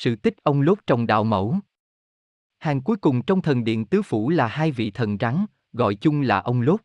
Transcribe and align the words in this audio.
sự 0.00 0.16
tích 0.16 0.34
ông 0.42 0.60
lốt 0.60 0.78
trồng 0.86 1.06
đạo 1.06 1.24
mẫu. 1.24 1.56
Hàng 2.58 2.82
cuối 2.82 2.96
cùng 2.96 3.22
trong 3.22 3.42
thần 3.42 3.64
điện 3.64 3.86
tứ 3.86 4.02
phủ 4.02 4.30
là 4.30 4.46
hai 4.46 4.72
vị 4.72 4.90
thần 4.90 5.16
rắn, 5.20 5.46
gọi 5.72 5.94
chung 5.94 6.20
là 6.20 6.40
ông 6.40 6.60
lốt. 6.60 6.80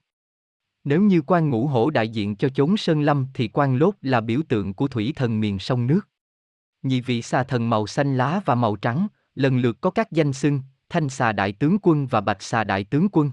Nếu 0.83 1.01
như 1.01 1.21
quan 1.21 1.49
ngũ 1.49 1.67
hổ 1.67 1.89
đại 1.89 2.09
diện 2.09 2.35
cho 2.35 2.49
chốn 2.49 2.77
sơn 2.77 3.01
lâm 3.01 3.27
thì 3.33 3.47
quan 3.47 3.77
lốt 3.77 3.95
là 4.01 4.21
biểu 4.21 4.41
tượng 4.49 4.73
của 4.73 4.87
thủy 4.87 5.13
thần 5.15 5.39
miền 5.39 5.59
sông 5.59 5.87
nước. 5.87 6.01
Nhị 6.81 7.01
vị 7.01 7.21
xà 7.21 7.43
thần 7.43 7.69
màu 7.69 7.87
xanh 7.87 8.17
lá 8.17 8.41
và 8.45 8.55
màu 8.55 8.75
trắng, 8.75 9.07
lần 9.35 9.57
lượt 9.57 9.77
có 9.81 9.91
các 9.91 10.11
danh 10.11 10.33
xưng, 10.33 10.61
thanh 10.89 11.09
xà 11.09 11.31
đại 11.31 11.51
tướng 11.51 11.77
quân 11.81 12.07
và 12.07 12.21
bạch 12.21 12.43
xà 12.43 12.63
đại 12.63 12.83
tướng 12.83 13.07
quân. 13.11 13.31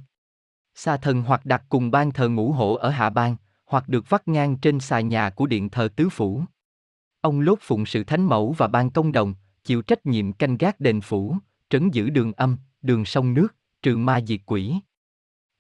Xà 0.75 0.97
thần 0.97 1.23
hoặc 1.23 1.45
đặt 1.45 1.63
cùng 1.69 1.91
ban 1.91 2.13
thờ 2.13 2.29
ngũ 2.29 2.53
hổ 2.53 2.75
ở 2.75 2.91
hạ 2.91 3.11
ban, 3.11 3.37
hoặc 3.67 3.89
được 3.89 4.05
vắt 4.09 4.29
ngang 4.29 4.57
trên 4.57 4.81
xà 4.81 5.01
nhà 5.01 5.31
của 5.31 5.47
điện 5.47 5.71
thờ 5.71 5.89
tứ 5.97 6.09
phủ. 6.09 6.43
Ông 7.21 7.41
lốt 7.41 7.59
phụng 7.61 7.87
sự 7.87 8.05
thánh 8.05 8.25
mẫu 8.25 8.55
và 8.59 8.69
ban 8.69 8.91
công 8.91 9.13
đồng, 9.13 9.35
chịu 9.65 9.83
trách 9.83 10.07
nhiệm 10.07 10.33
canh 10.33 10.57
gác 10.57 10.81
đền 10.81 11.01
phủ, 11.01 11.37
trấn 11.71 11.91
giữ 11.91 12.11
đường 12.11 12.33
âm, 12.33 12.57
đường 12.83 13.05
sông 13.05 13.35
nước, 13.35 13.55
trừ 13.83 13.97
ma 13.97 14.21
diệt 14.27 14.41
quỷ. 14.47 14.75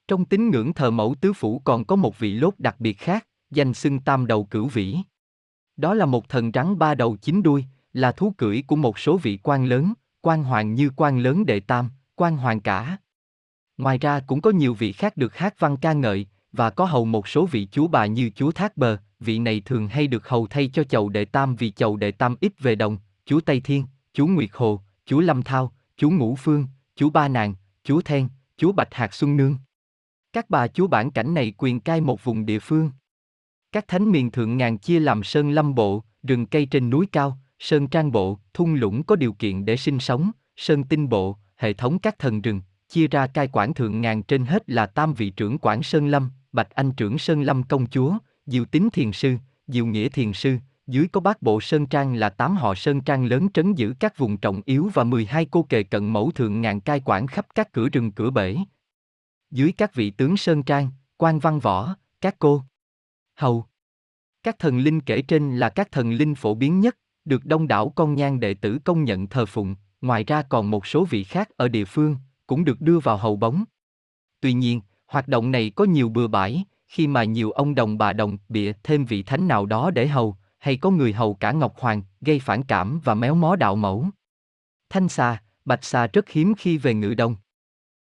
Trong 0.08 0.24
tín 0.24 0.50
ngưỡng 0.50 0.72
thờ 0.72 0.90
mẫu 0.90 1.14
tứ 1.20 1.32
phủ 1.32 1.58
còn 1.64 1.84
có 1.84 1.96
một 1.96 2.18
vị 2.18 2.34
lốt 2.34 2.54
đặc 2.58 2.80
biệt 2.80 2.98
khác, 2.98 3.26
danh 3.50 3.74
xưng 3.74 4.00
tam 4.00 4.26
đầu 4.26 4.44
cửu 4.44 4.68
vĩ. 4.68 4.98
Đó 5.76 5.94
là 5.94 6.06
một 6.06 6.28
thần 6.28 6.50
rắn 6.54 6.78
ba 6.78 6.94
đầu 6.94 7.16
chín 7.16 7.42
đuôi, 7.42 7.64
là 7.92 8.12
thú 8.12 8.34
cưỡi 8.36 8.62
của 8.66 8.76
một 8.76 8.98
số 8.98 9.16
vị 9.16 9.38
quan 9.42 9.64
lớn, 9.64 9.92
quan 10.20 10.44
hoàng 10.44 10.74
như 10.74 10.90
quan 10.96 11.18
lớn 11.18 11.46
đệ 11.46 11.60
tam, 11.60 11.90
quan 12.14 12.36
hoàng 12.36 12.60
cả. 12.60 12.96
Ngoài 13.76 13.98
ra 13.98 14.20
cũng 14.20 14.40
có 14.40 14.50
nhiều 14.50 14.74
vị 14.74 14.92
khác 14.92 15.16
được 15.16 15.36
hát 15.36 15.54
văn 15.58 15.76
ca 15.76 15.92
ngợi, 15.92 16.26
và 16.52 16.70
có 16.70 16.84
hầu 16.84 17.04
một 17.04 17.28
số 17.28 17.46
vị 17.46 17.68
chúa 17.72 17.88
bà 17.88 18.06
như 18.06 18.30
chúa 18.34 18.52
Thác 18.52 18.76
Bờ, 18.76 18.98
vị 19.20 19.38
này 19.38 19.62
thường 19.64 19.88
hay 19.88 20.06
được 20.06 20.28
hầu 20.28 20.46
thay 20.46 20.70
cho 20.72 20.84
chầu 20.84 21.08
đệ 21.08 21.24
tam 21.24 21.56
vì 21.56 21.70
chầu 21.70 21.96
đệ 21.96 22.10
tam 22.10 22.36
ít 22.40 22.52
về 22.58 22.74
đồng, 22.74 22.98
chú 23.26 23.40
Tây 23.40 23.60
Thiên, 23.60 23.84
chú 24.14 24.26
Nguyệt 24.26 24.50
Hồ, 24.52 24.80
chú 25.06 25.20
Lâm 25.20 25.42
Thao, 25.42 25.72
chú 25.96 26.10
Ngũ 26.10 26.36
Phương, 26.36 26.66
chú 26.96 27.10
Ba 27.10 27.28
Nàng, 27.28 27.54
chú 27.84 28.00
Then, 28.00 28.28
chú 28.56 28.72
Bạch 28.72 28.94
hạt 28.94 29.14
Xuân 29.14 29.36
Nương. 29.36 29.56
Các 30.32 30.50
bà 30.50 30.68
chúa 30.68 30.86
bản 30.86 31.10
cảnh 31.10 31.34
này 31.34 31.52
quyền 31.58 31.80
cai 31.80 32.00
một 32.00 32.24
vùng 32.24 32.46
địa 32.46 32.58
phương. 32.58 32.90
Các 33.72 33.88
thánh 33.88 34.10
miền 34.10 34.30
thượng 34.30 34.56
ngàn 34.56 34.78
chia 34.78 35.00
làm 35.00 35.22
sơn 35.22 35.50
lâm 35.50 35.74
bộ, 35.74 36.04
rừng 36.22 36.46
cây 36.46 36.66
trên 36.66 36.90
núi 36.90 37.06
cao, 37.12 37.38
sơn 37.58 37.88
trang 37.88 38.12
bộ, 38.12 38.38
thung 38.54 38.74
lũng 38.74 39.02
có 39.02 39.16
điều 39.16 39.32
kiện 39.32 39.64
để 39.64 39.76
sinh 39.76 39.98
sống, 39.98 40.30
sơn 40.56 40.84
tinh 40.84 41.08
bộ, 41.08 41.36
hệ 41.56 41.72
thống 41.72 41.98
các 41.98 42.18
thần 42.18 42.42
rừng, 42.42 42.60
chia 42.88 43.08
ra 43.08 43.26
cai 43.26 43.48
quản 43.52 43.74
thượng 43.74 44.00
ngàn 44.00 44.22
trên 44.22 44.44
hết 44.44 44.70
là 44.70 44.86
tam 44.86 45.14
vị 45.14 45.30
trưởng 45.30 45.58
quản 45.58 45.82
sơn 45.82 46.08
lâm, 46.08 46.30
bạch 46.52 46.70
anh 46.70 46.92
trưởng 46.92 47.18
sơn 47.18 47.42
lâm 47.42 47.62
công 47.62 47.86
chúa, 47.86 48.18
diệu 48.46 48.64
tính 48.64 48.88
thiền 48.92 49.12
sư, 49.12 49.36
diệu 49.66 49.86
nghĩa 49.86 50.08
thiền 50.08 50.32
sư, 50.32 50.56
dưới 50.86 51.08
có 51.08 51.20
bát 51.20 51.42
bộ 51.42 51.60
sơn 51.60 51.86
trang 51.86 52.14
là 52.14 52.28
tám 52.28 52.56
họ 52.56 52.74
sơn 52.74 53.00
trang 53.00 53.24
lớn 53.24 53.48
trấn 53.54 53.74
giữ 53.74 53.94
các 54.00 54.18
vùng 54.18 54.36
trọng 54.36 54.60
yếu 54.64 54.90
và 54.94 55.04
12 55.04 55.46
cô 55.50 55.62
kề 55.62 55.82
cận 55.82 56.08
mẫu 56.08 56.30
thượng 56.30 56.60
ngàn 56.60 56.80
cai 56.80 57.02
quản 57.04 57.26
khắp 57.26 57.46
các 57.54 57.72
cửa 57.72 57.88
rừng 57.88 58.12
cửa 58.12 58.30
bể. 58.30 58.56
Dưới 59.50 59.72
các 59.72 59.94
vị 59.94 60.10
tướng 60.10 60.36
sơn 60.36 60.62
trang, 60.62 60.90
quan 61.16 61.38
văn 61.38 61.58
võ, 61.58 61.94
các 62.20 62.36
cô, 62.38 62.62
hầu. 63.34 63.64
Các 64.42 64.58
thần 64.58 64.78
linh 64.78 65.00
kể 65.00 65.22
trên 65.22 65.56
là 65.56 65.68
các 65.68 65.92
thần 65.92 66.12
linh 66.12 66.34
phổ 66.34 66.54
biến 66.54 66.80
nhất, 66.80 66.98
được 67.24 67.44
đông 67.44 67.68
đảo 67.68 67.88
con 67.88 68.14
nhang 68.14 68.40
đệ 68.40 68.54
tử 68.54 68.78
công 68.84 69.04
nhận 69.04 69.26
thờ 69.26 69.46
phụng, 69.46 69.74
ngoài 70.00 70.24
ra 70.24 70.42
còn 70.42 70.70
một 70.70 70.86
số 70.86 71.04
vị 71.04 71.24
khác 71.24 71.48
ở 71.56 71.68
địa 71.68 71.84
phương, 71.84 72.16
cũng 72.46 72.64
được 72.64 72.80
đưa 72.80 72.98
vào 72.98 73.16
hầu 73.16 73.36
bóng. 73.36 73.64
Tuy 74.40 74.52
nhiên, 74.52 74.80
hoạt 75.06 75.28
động 75.28 75.50
này 75.50 75.70
có 75.70 75.84
nhiều 75.84 76.08
bừa 76.08 76.28
bãi, 76.28 76.64
khi 76.88 77.06
mà 77.06 77.24
nhiều 77.24 77.50
ông 77.50 77.74
đồng 77.74 77.98
bà 77.98 78.12
đồng 78.12 78.38
bịa 78.48 78.72
thêm 78.82 79.04
vị 79.04 79.22
thánh 79.22 79.48
nào 79.48 79.66
đó 79.66 79.90
để 79.90 80.06
hầu, 80.06 80.36
hay 80.62 80.76
có 80.76 80.90
người 80.90 81.12
hầu 81.12 81.34
cả 81.34 81.52
Ngọc 81.52 81.74
Hoàng, 81.78 82.02
gây 82.20 82.38
phản 82.38 82.62
cảm 82.62 83.00
và 83.04 83.14
méo 83.14 83.34
mó 83.34 83.56
đạo 83.56 83.76
mẫu. 83.76 84.06
Thanh 84.90 85.08
xà, 85.08 85.42
bạch 85.64 85.84
xà 85.84 86.06
rất 86.06 86.28
hiếm 86.28 86.54
khi 86.58 86.78
về 86.78 86.94
ngự 86.94 87.14
đông. 87.14 87.36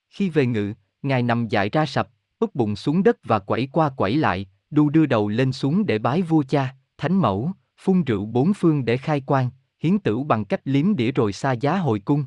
Khi 0.10 0.30
về 0.30 0.46
ngự, 0.46 0.74
ngài 1.02 1.24
nằm 1.24 1.48
dại 1.48 1.70
ra 1.70 1.86
sập, 1.86 2.10
úp 2.40 2.56
bụng 2.56 2.76
xuống 2.76 3.04
đất 3.04 3.18
và 3.24 3.40
quẩy 3.40 3.68
qua 3.72 3.90
quẩy 3.90 4.18
lại, 4.18 4.48
đu 4.70 4.90
đưa 4.90 5.06
đầu 5.06 5.28
lên 5.28 5.52
xuống 5.52 5.86
để 5.86 6.00
bái 6.00 6.22
vua 6.22 6.44
cha, 6.50 6.76
thánh 6.98 7.16
mẫu, 7.16 7.52
phun 7.78 8.04
rượu 8.04 8.26
bốn 8.26 8.54
phương 8.54 8.86
để 8.86 8.98
khai 8.98 9.22
quan, 9.26 9.50
hiến 9.80 10.00
tử 10.00 10.20
bằng 10.20 10.46
cách 10.46 10.62
liếm 10.64 10.96
đĩa 10.96 11.12
rồi 11.12 11.34
xa 11.34 11.52
giá 11.52 11.78
hồi 11.78 12.00
cung. 12.00 12.26